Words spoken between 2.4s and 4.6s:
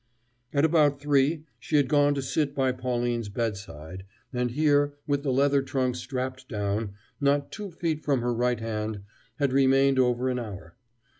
by Pauline's bedside, and